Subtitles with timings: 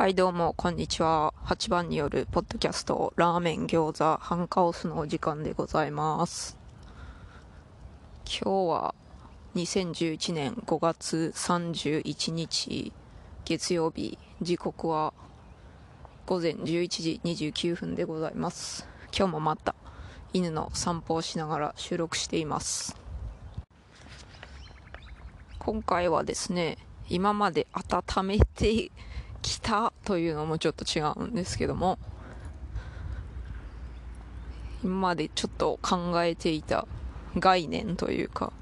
[0.00, 1.34] はいどうもこんにちは。
[1.44, 6.56] 8番によるポッドキャストラーメン餃子ハンカオスのお時間でございます。
[8.24, 8.94] 今日は
[9.56, 12.94] 2011年5月31日
[13.44, 14.16] 月曜日。
[14.40, 15.12] 時刻は
[16.24, 18.88] 午前11時29分でございます。
[19.14, 19.74] 今日もまた
[20.32, 22.96] 犬の散歩をしながら収録しています。
[25.58, 26.78] 今回はですね
[27.10, 28.90] 今まで温めて
[29.42, 31.98] きたというのもちょっと違うんですけども。
[34.82, 36.86] 今までちょっと考えていた
[37.36, 38.52] 概念というか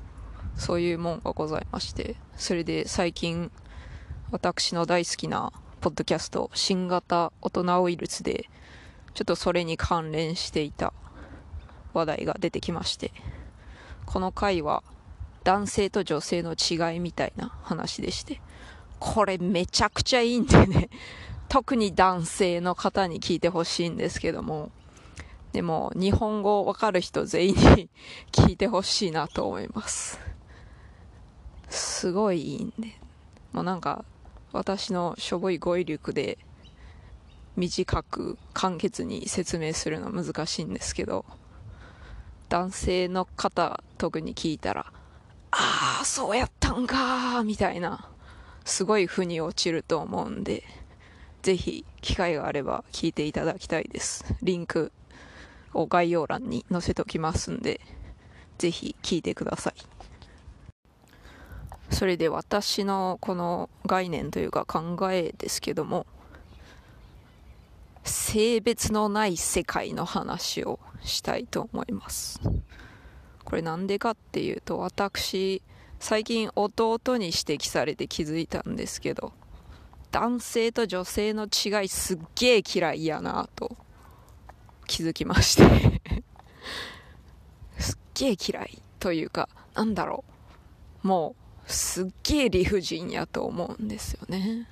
[0.57, 3.51] そういうもんがございましてそれで最近
[4.31, 8.51] 私の大好きなポッドキャスト新型大人ウイルスで
[9.15, 10.93] ちょっとそれに関連していた
[11.95, 13.13] 話題が出てきまして
[14.05, 14.83] この回は
[15.45, 18.41] 男性と女性の違いみたいな話でして
[18.99, 20.91] これめちゃくちゃいいんでね、
[21.49, 24.71] 特に男性の方に聞いてほしいんですけども、
[25.53, 27.91] でも日本語わかる人全員に
[28.33, 30.19] 聞いてほしいなと思います。
[31.69, 32.99] すごいいいんで。
[33.53, 34.05] もうなんか
[34.53, 36.39] 私のしょぼい語彙力で
[37.57, 41.25] 短く簡潔に説明するの難しいんですけど、
[42.49, 44.93] 男性の方特に聞いたら、
[45.51, 48.09] ああ、そうやったんかーみたいな
[48.69, 50.63] すごい腑に落ちると思うんで、
[51.43, 54.25] ぜひ機会があれば聞いていただきたいです。
[54.43, 54.93] リンク
[55.73, 57.81] を概要欄に載せておきますんで、
[58.59, 59.75] ぜひ聞いてください。
[61.91, 66.07] それで私のこの概念というか考えですけども、
[68.05, 72.39] 性別のない世界の話をしたいと思います。
[73.45, 75.63] これなんでかっていうと私
[76.01, 79.33] 最近弟に指摘されて気づいたんですけど
[80.11, 83.77] 男性と女性の違いすっげえ嫌いやなと
[84.87, 86.03] 気づきまして。
[87.79, 90.25] すっげえ嫌いというかなんだろ
[91.05, 91.07] う。
[91.07, 94.67] もうすっげえ理不尽やと思うんですよね。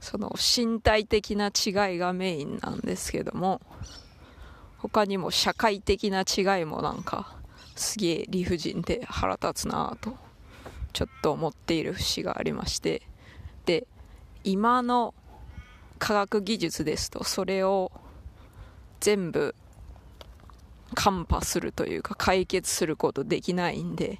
[0.00, 3.60] その身体的な違いがメインなんですけども
[4.78, 7.36] 他にも社会的な違いもなんか
[7.76, 10.31] すげえ理不尽で腹立つなと。
[10.92, 13.02] ちょっと思っている節がありまして
[13.66, 13.86] で
[14.44, 15.14] 今の
[15.98, 17.92] 科学技術ですとそれを
[19.00, 19.54] 全部
[20.94, 24.18] カンパするというか解決することできないんで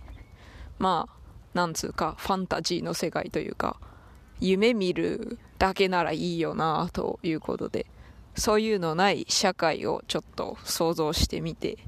[0.79, 1.23] まあ
[1.55, 3.79] なんつうかファンタジーの世界というか
[4.41, 7.87] 夢見るだけならいいよなということで
[8.35, 11.79] そういうのない社会をちょっと想像してみて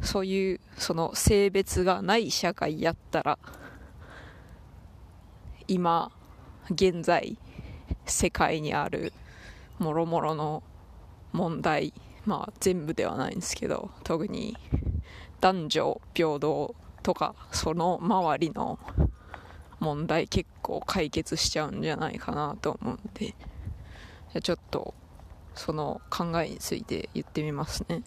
[0.00, 3.38] そういうその性別がない社会やったら
[5.68, 6.12] 今
[6.70, 7.38] 現在
[8.04, 9.12] 世界にある
[9.78, 10.62] もろもろの
[11.32, 11.92] 問題
[12.24, 14.56] まあ全部ではないんですけど特に
[15.40, 18.78] 男女平等とかその周りの
[19.78, 23.34] 問題結構解決しちゃうんじゃないかなと思うんで
[24.32, 24.94] じゃちょっと
[25.54, 28.02] その考えについて言ってみますね。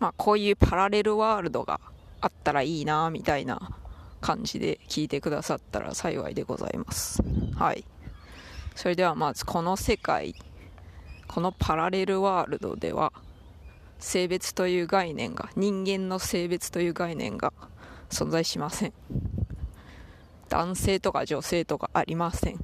[0.00, 1.80] まあ、こういうパラレルワールドが
[2.20, 3.78] あったらいいなみたいな
[4.20, 7.22] 感じで聞いてくださったら幸いでございます。
[7.54, 7.84] はい。
[8.74, 10.34] それではまずこの世界
[11.28, 13.12] このパラレルワールドでは
[14.00, 17.52] 性別という概念が人間の性別という概念が
[18.08, 18.92] 存在しません。
[20.48, 22.58] 男性とか女性とかありません。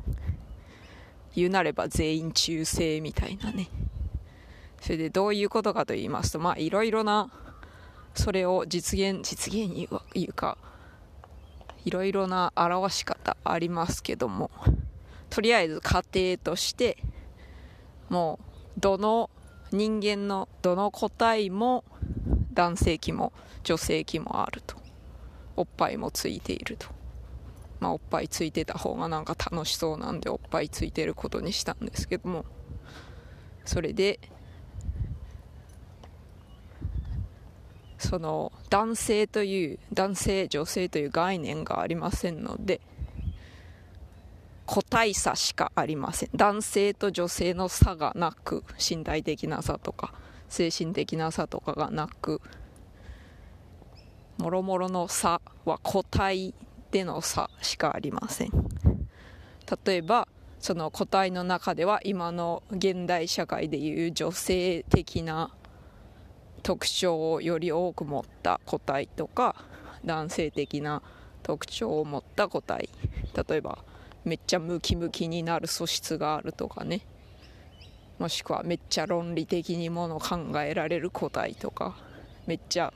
[1.36, 3.68] 言うなれば全員中性みたいなね。
[4.81, 7.31] それでどういうことかと言いますと、まあいろいろな、
[8.14, 10.59] それを実現、実現にいうか、
[11.84, 14.50] いろいろな表し方ありますけども、
[15.31, 16.97] とりあえず家庭として、
[18.09, 18.38] も
[18.76, 19.31] う、どの
[19.72, 21.84] 人間のどの個体も
[22.53, 23.32] 男性器も
[23.65, 24.76] 女性器もあると。
[25.56, 26.88] おっぱいもついていると。
[27.81, 32.45] まあ、おっぱいついてた方がなんか楽しそうなんでおっぱいついてることにしたんですけども、
[33.65, 34.21] それで、
[38.06, 42.80] その男性という男性女性という概念がありませんので
[44.64, 46.30] 個体差しかありません。
[46.34, 50.14] 男性と女性の差がなく身体的な差とか
[50.48, 52.41] 精神的な差とかがなく
[54.38, 56.54] もろもろの差は個体
[56.92, 58.50] での差しかありません。
[59.84, 60.28] 例えば
[60.60, 65.50] その個体の中では今の現代社会でいう女性的な
[66.66, 69.54] 特徴をより多く持った個体とか
[70.04, 71.01] 男性的な
[71.45, 72.89] 特徴を持った個体。
[73.48, 73.78] 例えば
[74.24, 77.03] めっちゃムキムキになる素質があるとかね。
[78.18, 81.97] もしくはめっちゃ論理的にもの考えられる個体とか。
[82.48, 82.92] めっちゃ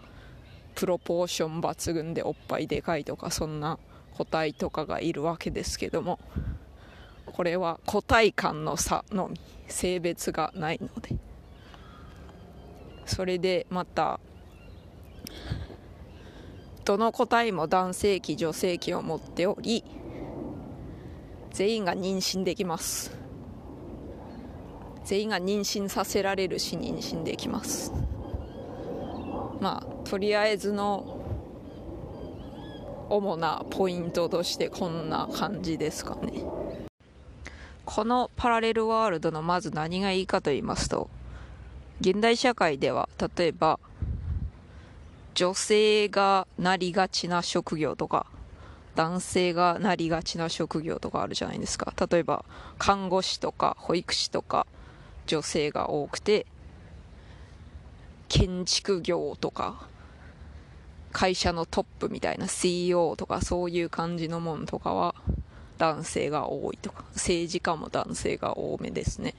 [0.75, 3.79] プロポーション抜群でおっぱいでかいとかそんな
[4.17, 6.19] 個体とかがいるわけですけども。
[7.27, 9.39] これは個体間の差のみ。
[9.69, 11.30] 性別がないので。
[13.11, 14.21] それでまた
[16.85, 19.85] どの個体も男性器女性器を持っており
[21.51, 23.11] 全員が妊娠できます。
[25.05, 27.93] 全員が妊娠させられるし妊娠できます。
[29.61, 31.19] まあとりあえずの
[33.09, 36.45] 主なポイントとしてこんな感じですかね。
[37.85, 41.11] このパラレルワールドのまず何がいいかと言いますと
[42.01, 43.79] 現代社会では例えば
[45.35, 48.27] 女性がなりがちな職業とか
[48.95, 51.93] 男性がなりがちな職業とかあるじゃないですか。
[52.11, 52.45] 例えば
[52.79, 54.67] 看護師とか保育士とか
[55.27, 56.47] 女性が多くて
[58.29, 59.87] 建築業とか
[61.13, 65.15] 会社のトップみたいな CEO とかそういう感じのもんとかは
[65.79, 67.05] 男性が多いとか。
[67.13, 69.35] 政治家も男性が多めですね。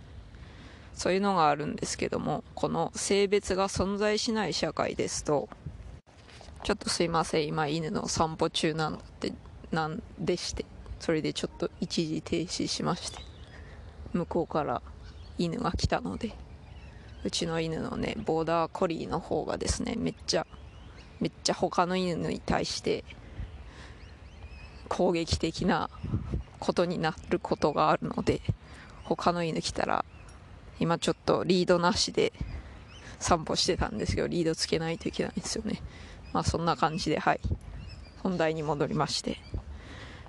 [0.93, 5.49] そういうのがあるんですけどもこの性別が存在しない社会ですと
[6.63, 9.33] ちょっとすいません今犬の散歩中なんだって
[9.71, 10.65] なんでして
[10.99, 13.19] それでちょっと一時停止しまして
[14.13, 14.81] 向こうから
[15.37, 16.33] 犬が来たので
[17.23, 20.45] うちの犬のねボーダーコリーの方がですねめっちゃ
[21.19, 23.03] めっちゃ他の犬に対して
[24.87, 25.89] 攻撃的な
[26.59, 28.41] ことになることがあるので
[29.03, 30.05] 他の犬来たら
[30.81, 32.33] 今ちょっとリードなしで
[33.19, 35.79] 散歩してたんですけどリードつけないといけないんですよね。
[36.33, 37.39] まあそんな感じではい。
[38.23, 39.37] 本題に戻りまして。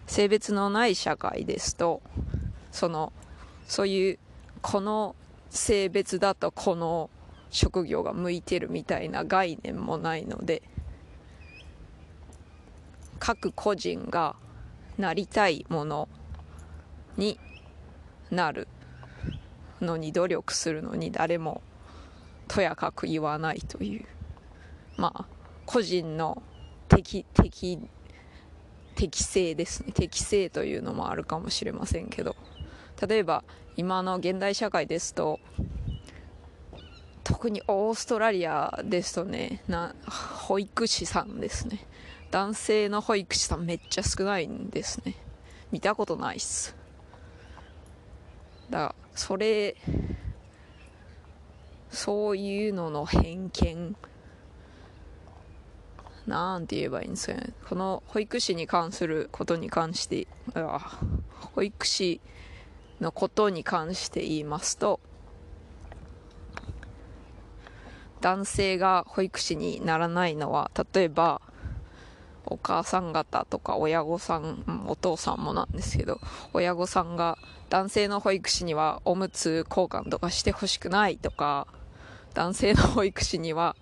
[0.06, 2.02] 性別のない社会ですと
[2.70, 3.14] その
[3.66, 4.18] そういう
[4.60, 5.16] この
[5.48, 7.08] 性別だとこの
[7.50, 10.62] 職業が向いてるみたいな概念もないので
[13.18, 14.36] 各個人が
[14.98, 16.08] なりたいもの
[17.16, 17.38] に
[18.30, 18.68] なる。
[19.82, 21.62] のに努力するのに誰も
[22.48, 24.06] とやかく言わないという。
[24.96, 25.26] まあ
[25.66, 26.42] 個人の
[26.88, 27.78] 適適
[28.94, 29.92] 適性ですね。
[29.92, 32.36] 適性というのもあるかもしれませんけど。
[33.06, 33.42] 例えば
[33.76, 35.40] 今の現代社会ですと
[37.24, 41.86] 特にオーストラリアですとねな保育士さんですね。
[42.30, 45.16] 男性の保育士さんめっちゃ少ないんですね。
[45.70, 46.76] 見たことないっす。
[48.70, 49.76] だそれ
[51.90, 53.96] そういうのの偏見
[56.26, 57.52] なんて言えばいいんですかね。
[57.68, 60.26] この保育士に関することに関して
[61.54, 62.20] 保育士
[63.00, 65.00] のことに関して言いますと
[68.20, 71.42] 男性が保育士にならないのは例えば
[72.46, 76.20] お母さん方とか親御さんお父さんもなんですけど
[76.52, 77.38] 親御さんが
[77.70, 81.66] 男性の保育士にはおむつ交換とかしてほしくないとか
[82.34, 83.76] 男性の保育士には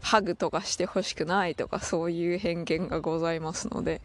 [0.00, 4.00] ハグとかしてほしくないとかそういう偏見がございますので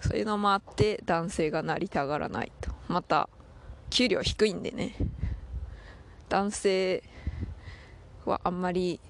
[0.00, 2.70] そういうのもあって男性がなりたがらないと。
[2.88, 3.28] また
[3.90, 4.94] 給料低いんでね。
[6.28, 7.02] 男性
[8.24, 9.00] はあんまり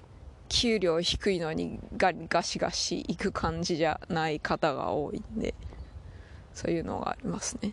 [0.51, 5.55] 給料低いのにガガシガシ行く感じじゃない方が多いんで
[6.53, 7.71] そういうのがありますね、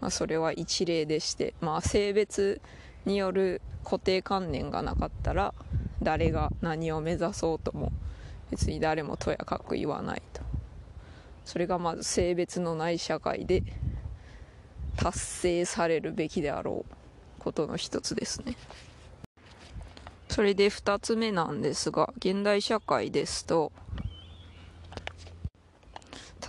[0.00, 2.60] まあ、それは一例でして、まあ、性別
[3.06, 5.54] による固定観念がなかったら
[6.02, 7.92] 誰が何を目指そうとも
[8.50, 10.42] 別に誰もとやかく言わないと。
[11.44, 13.62] それがまず性別のない社会で
[14.96, 16.94] 達成されるべきであろう
[17.38, 18.56] ことの一つですね。
[20.34, 23.70] それで2つ目なんですが現代社会ですと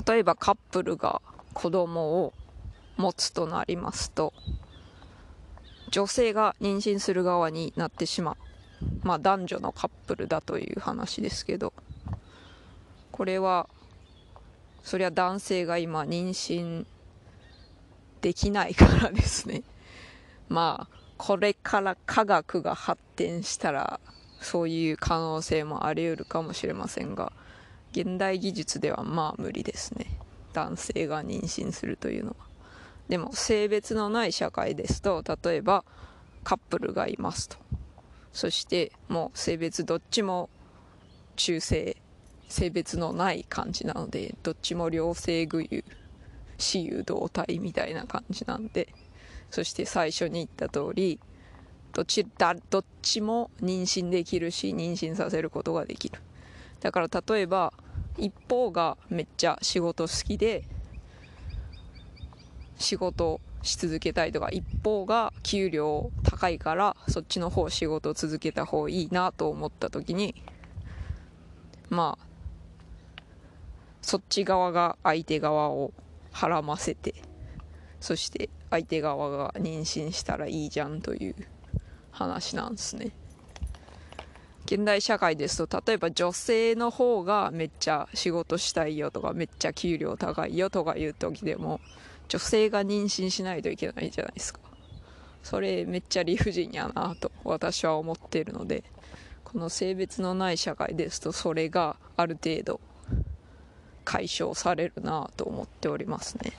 [0.08, 1.22] 例えばカップルが
[1.54, 2.34] 子供を
[2.98, 4.34] 持つとなりますと
[5.92, 8.38] 女性が妊娠する側になってしまう。
[9.04, 11.72] まあ、男女のカップルだという話ですけど
[13.12, 13.70] これは
[14.82, 16.88] そりゃ男性が今妊娠
[18.22, 19.62] できないからですね。
[20.50, 24.00] まあこれから科学が発展したら
[24.42, 27.32] そういう可能性もあり得るかもしれませんが
[27.92, 30.06] 現代技術ではまあ無理ですね。
[30.54, 32.36] 男性が妊娠するというのは。
[33.08, 35.86] でも性別のない社会ですと例えば
[36.44, 37.58] カップルがいますと。
[38.34, 40.50] そしてもう性別どっちも
[41.38, 41.98] 中性
[42.50, 45.84] 性別のない感じなのでどっちも両性具有
[46.58, 48.90] 雌雄同体みたいな感じなんで
[49.56, 51.18] そして最初に言った通り
[51.94, 56.20] どっちだどっちも妊娠できるし妊娠させることができる。
[56.82, 57.72] だから例えば
[58.18, 60.66] 一方がめっちゃ仕事好きで
[62.76, 70.36] 仕事し続けたいとか一方が給料高いからそっちの方仕事を続けた方がいいなと思った時に
[71.90, 72.26] まあ
[74.02, 75.94] そっち側が相手側を
[76.34, 77.16] はらませて
[78.06, 81.36] そして相手側が妊娠したらいいじゃんという
[82.12, 83.10] 話なんですね。
[84.66, 91.82] 現代社会ですと例えば女性の方がめっちゃ仕事したいよとかめっちゃ給料高いよとかいう時でも
[92.28, 94.60] 女性が妊娠しないといけないじゃないですか。
[95.42, 98.84] それめっちゃ理不尽やなと私は思っているので
[99.44, 102.80] この性別のない社会ですとそれがある程度
[104.04, 106.54] 解消されるなと思っておりますね。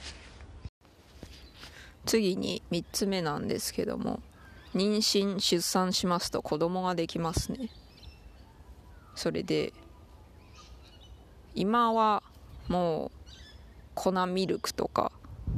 [2.06, 4.22] 次に3つ目なんですけども
[4.74, 7.70] 妊娠出産しますと子供ができますね。
[9.14, 9.72] それで
[11.54, 12.22] 今は
[12.68, 13.10] もう
[13.94, 15.10] 粉ミルクとか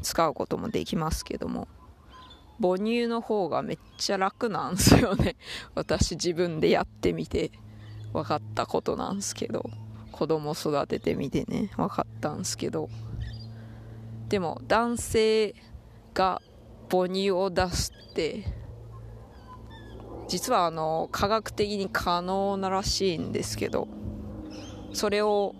[0.02, 1.66] 使うこともできますけども
[2.60, 5.36] 母乳の方がめっちゃ楽なんすよね。
[5.74, 7.50] 私自分でやってみて
[8.12, 9.68] 分かったことなんですけど
[10.12, 12.88] 子供育ててみてね分かったんすけど。
[14.28, 15.54] でも男性
[16.18, 16.42] が
[16.90, 18.42] 母乳を出すって
[20.26, 23.86] 実はあの科学的に可能ならしいんですけど
[24.92, 25.54] それを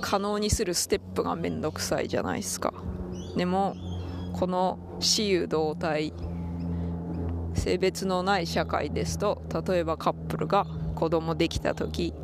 [0.00, 2.72] 可能にするステップがめんどくさいじゃないですか。
[3.36, 3.76] でも
[4.32, 6.14] この雌雄同体
[7.54, 12.14] 性別のない社会ですと例えばカップルが子供できた時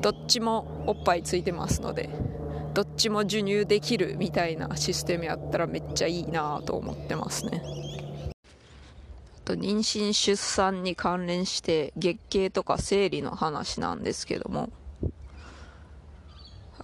[0.00, 2.10] どっちもおっぱいついてますので
[2.94, 7.62] ちも授乳できるみたいなシステムやったらめっちゃいいなと思ってますね。
[8.30, 14.70] あと妊娠出産に関連して月経とか生理の話なんですけども。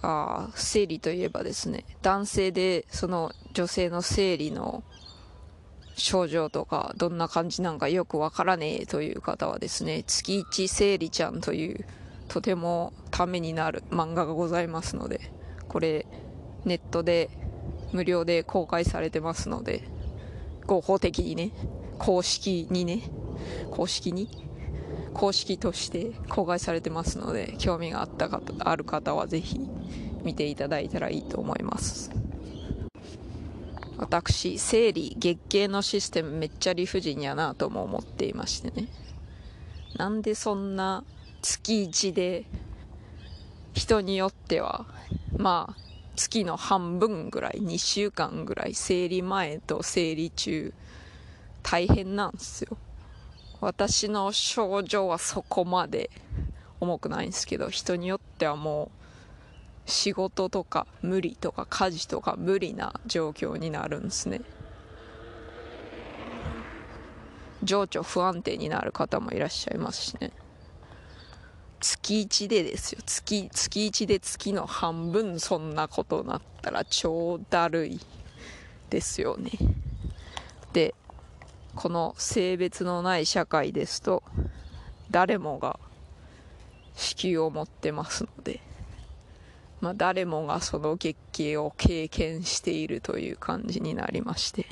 [0.03, 4.83] あ生理といえばですね男性でその女性の生理の
[5.95, 11.85] 症状とかどんな感じなんかよくわからねえという方はですね月一生理ちゃんという
[12.29, 15.31] とてもためになる漫画がございますので。
[15.71, 16.05] これ
[16.65, 17.29] ネットで
[17.93, 19.83] 無料で公開されてますので
[20.65, 21.51] 合法的にね
[21.97, 23.03] 公式にね
[23.69, 24.27] 公式に
[25.13, 29.61] 公式として公開されてますので興味があった方ある方はぜひ
[30.23, 32.11] 見ていただいたらいいと思います。
[33.97, 38.87] 私生理月経のシステムめっちゃ理不尽やなとも思っていましてね。
[39.95, 41.05] なんでそんな
[41.41, 42.45] 月1で
[43.73, 44.85] 人によっては
[45.37, 45.81] まあ
[46.15, 50.73] 月の半分ぐらい2週間ぐらい生理前と生理中
[51.63, 52.77] 大変なんですよ。
[53.61, 56.09] 私の症状はそこまで
[56.79, 58.91] 重くないんですけど人によってはも
[59.85, 64.41] う仕事とか無理とか家事とか無理な状況になるんですね。
[67.63, 70.31] 情緒不安定になる方もいらっしゃいますしね。
[71.81, 73.01] 月1でですよ。
[73.05, 77.99] 月月1で月の半分そんなことなったら超だるい
[78.89, 79.51] ですよね。
[80.73, 80.93] で
[81.75, 84.23] この性別のない社会ですと
[85.09, 85.79] 誰もが
[86.95, 88.61] 子宮を持ってますので、
[89.79, 94.67] まあ、誰もがその月経を経験しているという感じになりまして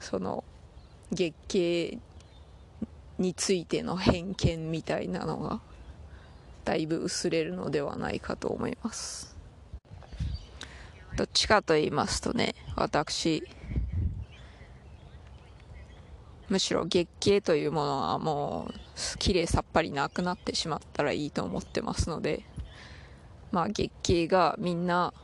[0.00, 0.44] その
[1.12, 1.98] 月経
[3.18, 5.60] についての偏見みたいなのが
[6.68, 9.34] だいぶ薄れるのではないかと思います。
[11.16, 13.42] どっちかと言いますとね私
[16.50, 22.44] むしろ月経というものはもうきれいさっぱりなくなってしまったらいいと思ってますので
[23.50, 25.14] まあ月経がみんな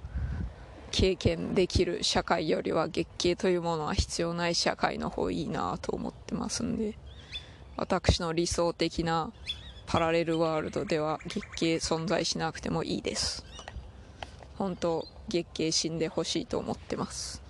[0.91, 6.99] 経験できる社会よりは月経というものは必要ない社会の方いいなと思ってますんで
[7.77, 9.31] 私の理想的な
[9.87, 13.45] パラレルワールドでは月経存在しなくてもいいです。
[14.57, 17.43] 本当月経死んでほしいと思ってます。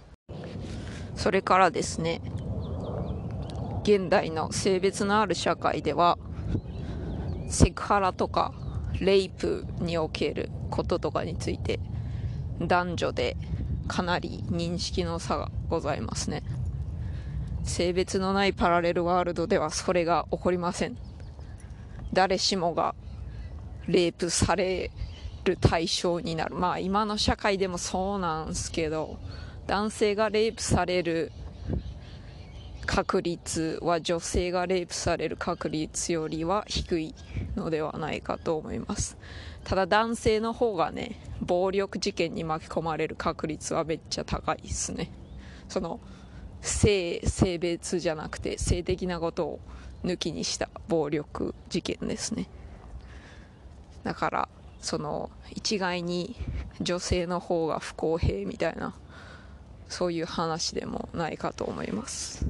[1.17, 2.21] それからですね
[3.83, 6.19] 現代の性別のある社会では
[7.49, 8.53] セクハラとか
[9.01, 11.81] レイプにおけることとかについて
[12.61, 13.37] 男女で
[13.87, 16.43] かなり認識の差がございますね。
[17.65, 20.97] 性別のないパラレルワールドではそれが起こりません。
[22.15, 22.95] 誰しもが
[23.87, 24.91] レイプされ
[25.45, 26.55] る対象になる。
[26.55, 29.19] まあ今の社会でもそうなんすけど
[29.67, 31.33] 男性がレイプされる
[32.87, 37.15] 確率は女性がレイプされる確率よりは低い
[37.57, 39.17] のではないかと思います。
[39.65, 45.11] ただ男性の方がね暴力事件に巻き込まれる確率はめっちゃ高いですね。
[45.69, 46.01] その
[46.61, 49.61] 性性別じゃなくて性的なことを
[50.05, 52.49] 抜きにした暴力事件ですね。
[54.03, 54.49] だから
[54.81, 56.37] その一概に
[56.81, 58.95] 女性の方が不公平みたいな
[59.89, 62.47] そういう話でもないかと思います。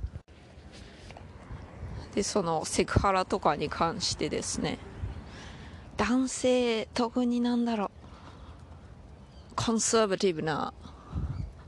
[2.14, 4.78] でそのセクハラとかに関してですね。
[5.96, 7.90] 男性特になんだろう。
[9.54, 10.74] コンサバティブな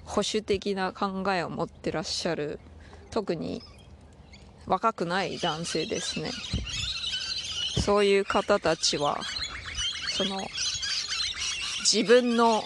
[0.04, 2.58] 保守的な考えを持ってらっしゃる
[3.10, 3.62] 特に
[4.66, 6.30] 若くない男性ですね。
[7.80, 9.20] そういう方たちは
[10.08, 10.40] その
[11.84, 12.62] 自分の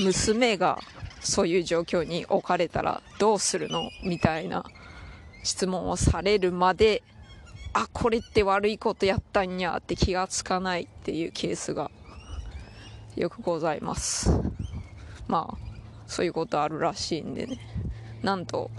[0.00, 0.78] 娘が
[1.20, 4.64] そういう状況に置かれたらどうするのみたいな
[5.42, 7.02] 質問をされるまで
[7.72, 11.90] あこれって悪いことやったんやって気がつかないっていうケースが
[13.16, 14.30] よくございます。
[15.26, 15.70] まあ
[16.06, 17.58] そういうことあるらしいんでね。
[18.22, 18.70] なんと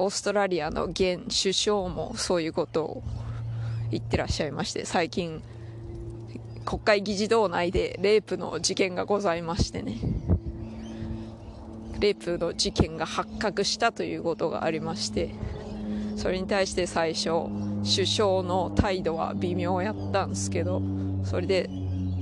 [0.00, 3.02] オーストラリアの現首相もそういうことを
[3.90, 5.42] 言ってらっしゃいまして最近
[6.64, 9.98] 国会議事堂内でレイプの事件がございましてね。
[11.98, 15.34] レイプの事件が発覚したということがありまして
[16.16, 17.30] それに対して最初
[17.84, 20.80] 首相の態度は微妙やったんですけど
[21.24, 21.68] それで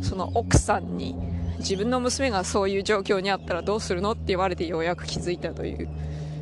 [0.02, 1.14] その奥さんに
[1.58, 5.88] 自分の娘がそういう状況にあったらどうするのって言われてようやく気づいたという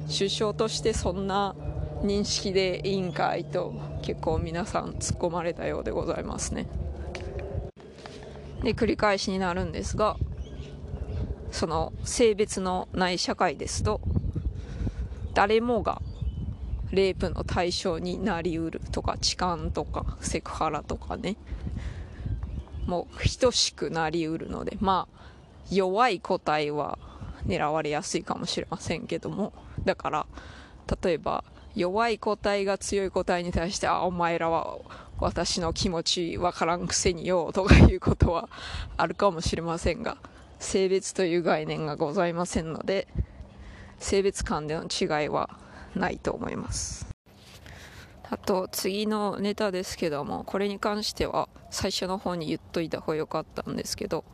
[0.09, 1.55] 首相としてそんな
[2.03, 6.67] 認識でいいんかいと結構皆さん突っ込まれたようでございますね。
[8.63, 10.17] で繰り返しになるんですが
[11.51, 14.01] その性別のない社会ですと
[15.35, 16.01] 誰もが
[16.91, 21.37] レイプの対象になりうるとか痴漢とかセクハラとかね
[22.87, 25.27] もう等しくなりうるのでまあ
[25.71, 26.99] 弱い個体は
[27.47, 29.53] 狙われやすいかもしれませんけども。
[29.85, 30.27] だから
[31.03, 34.79] 例えば弱い個体が強い個体に対してあお前らは
[35.19, 38.49] 私の気持ちわからんくせによとかいうことは
[38.97, 40.17] あるかもしれませんが
[40.59, 43.09] 性別という概念がございませんので
[43.99, 45.51] 性別間での違いは
[45.95, 47.07] ないと思います。
[48.29, 54.25] あと次のネタですけどもこれに関しては最初の方に言っといた方が良かったんですけど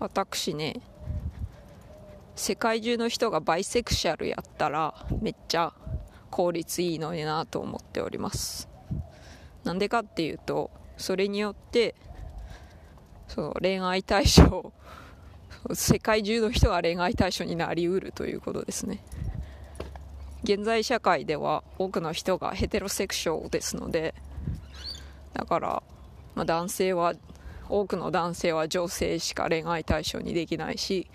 [0.00, 0.80] 私ね
[2.38, 5.72] 世界中の人がバイセクシャルやったらめっちゃ
[6.30, 8.68] 効率いいのになと思っております。
[9.64, 11.96] なんでかっていうとそれによって
[13.26, 14.72] その恋愛対象
[15.74, 19.02] 世界中の人が恋愛対象になりうるということですね。
[20.44, 24.14] 現在社会では多くの人がヘテロセクションですので
[25.34, 25.82] だから、
[26.36, 27.14] まあ、男性は
[27.68, 31.10] 多くの男性は女性しか恋愛対象にできないし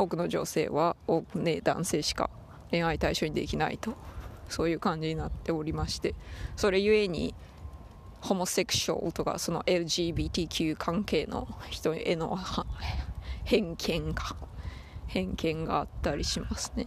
[0.00, 2.30] 多くの女性は多くね男性しか
[2.70, 3.94] 恋愛対象にできないと
[4.48, 6.14] そういう感じになっておりまして
[6.56, 7.34] それゆえに
[8.20, 12.38] ホモセクションとかその LGBTQ 関係の人への
[13.44, 14.36] 偏見が
[15.06, 16.86] 偏見があったりしますね。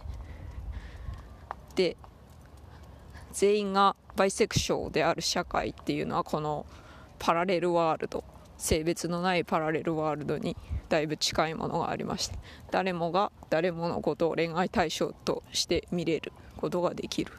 [1.74, 1.96] で
[3.32, 6.66] 全員がバイセクションである社会っていうのはこの
[7.18, 8.24] パラレルワールド
[8.56, 10.56] 性別のないパラレルワールドに
[10.94, 12.38] だいぶ近いものがありまして
[12.70, 17.32] 誰もが誰ものことを恋愛対象として見れることができる。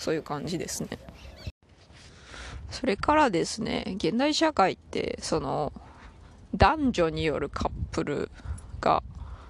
[0.00, 0.98] そういう感じですね。
[2.70, 5.72] それからですね現代社会ってその
[6.56, 8.30] 男女によるカップル
[8.80, 9.04] が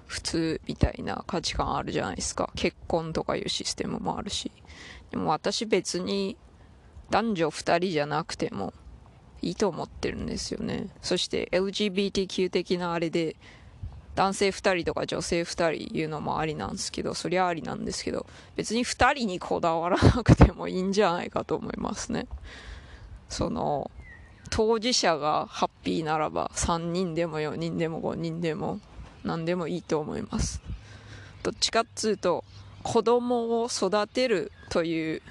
[0.05, 2.51] 普通みたいな価値観あるじゃないですか。
[2.55, 4.51] 結婚とかいうシステムもあるし。
[5.09, 6.37] でも私別に
[7.09, 8.73] 男女2人じゃなくても
[9.41, 10.87] いいと思ってるんですよね。
[11.01, 13.35] そして LGBTQ 的なあれで
[14.15, 22.27] 男性2人とか女性2人言うのもありなんですけどそりゃありなんですけど別に2人にこだわらなくてもいいんじゃないかと思いますね。
[23.29, 23.91] その
[24.49, 28.79] 当事者がハッピーならば3人でも4人でも5人でも
[29.23, 30.61] 何でもいいと思います。
[31.43, 32.43] どっちかっつうと
[32.81, 35.21] 子供を育てるという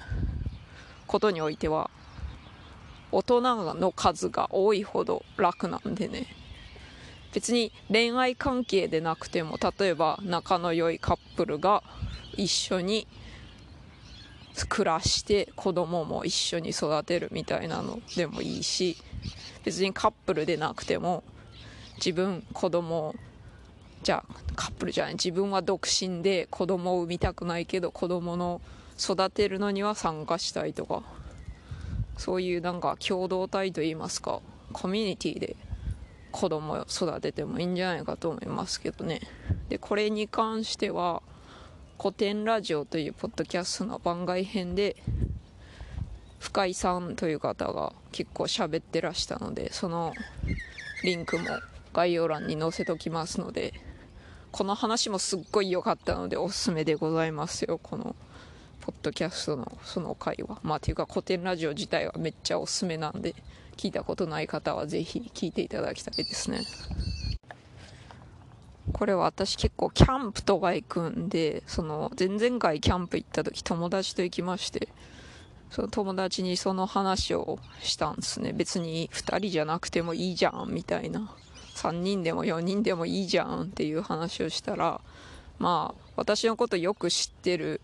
[1.07, 1.89] ことにおいては
[3.17, 3.41] 大人
[3.73, 6.27] の数が多いほど楽なんでね。
[7.33, 11.81] 別に恋愛関係でなくても例えば仲の良いカップルが
[12.33, 13.07] 一緒に
[14.69, 18.97] 暮らして子供も一緒に育てるみたいなのでもいいし
[19.63, 21.23] 別にカップルでなくても
[21.95, 23.15] 自分子供
[24.03, 28.61] じゃあカップルじゃない自分は独身で子供を産みたくないけど子供の
[28.99, 31.01] 育てるのには参加したいとか
[32.17, 34.41] そういうなんか共同体といいますか
[34.73, 35.55] コミュニティで
[36.31, 39.21] 子供を育ててもいいんじゃないかと思いますけどね。
[39.69, 41.21] でこれに関しては
[41.99, 44.95] 古典ラジオというポッドキャストの番外編で
[46.39, 50.13] 深井さんという方が結構喋ってらしたのでその
[51.03, 51.45] リンクも
[51.93, 53.73] 概要欄に載せときますので
[54.51, 58.15] この話もすっごい良かったのでおすすめでございますよこの
[58.87, 63.35] ポッドキャストのその回はまあていうか古典ラジオ自体はめっちゃおすすめなんで
[63.75, 66.61] 聞いたことない方はぜひ聞いていただきたいですね。
[68.93, 74.87] これは私結構キャンプとか行くんでその前々回キャンプ行った時友達と行きまして
[75.69, 78.53] その友達にその話をしたんですね。
[78.53, 81.35] 別に2人じゃなくてもいいじゃんみたいな。
[81.75, 85.01] 3人でも4人でもいいじゃんっていう話をしたら
[85.59, 87.81] まあ私のことよく知ってる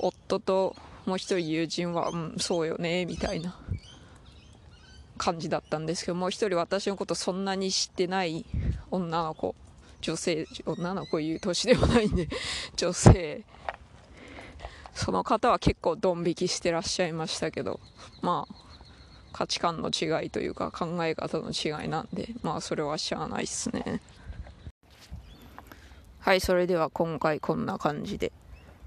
[0.00, 3.56] 夫ともう一人友人はうんそうよねみたいな
[5.18, 8.44] 感じだったんですけどもう一人私のことそんなに知ってない
[8.90, 9.54] 女の子
[10.00, 12.28] 女性女の子言う年ではないんで
[12.76, 13.44] 女性。
[14.92, 17.80] その方は結構ドン引きしてらっしゃいましたけど
[18.22, 18.54] まあ
[19.32, 24.02] 価値観の違いというか考え方の違いなんでまあそれはしゃあないっすね。
[26.18, 28.32] はいそれでは今回こんな感じで。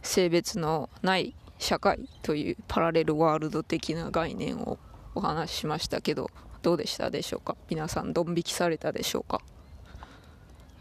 [0.03, 4.77] 性別のない社会というパラレルワールド的な概念を
[5.15, 6.29] お話ししましたけど
[6.61, 7.55] どうでしたでしょうか？
[7.69, 9.41] 皆さんドン引きされたでしょうか？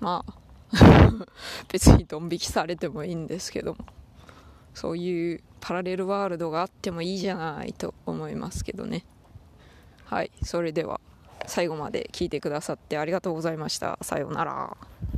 [0.00, 0.34] まあ
[1.72, 3.86] 別にドン引きされてもいいんですけども。
[4.74, 9.04] そういうパラレルワールドがあってもいいじゃないと思いますけどね。
[10.06, 10.98] はいそれでは
[11.46, 13.98] 最後まで聞いてくださってありがとうございました。
[14.00, 14.76] さようなら。